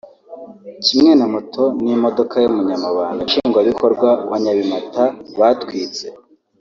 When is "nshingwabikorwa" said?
3.27-4.09